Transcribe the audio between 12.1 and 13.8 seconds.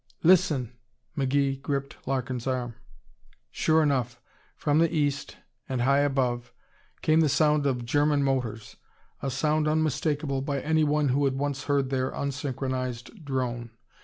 unsynchronized drone.